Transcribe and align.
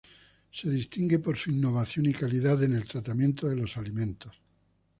Se 0.49 0.67
distingue 0.67 1.19
por 1.19 1.37
su 1.37 1.51
innovación 1.51 2.07
y 2.07 2.13
calidad 2.15 2.63
en 2.63 2.73
el 2.75 2.85
tratamiento 2.87 3.47
de 3.47 3.55
los 3.57 3.77
alimentos. 3.77 4.35